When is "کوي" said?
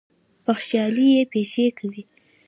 1.77-2.03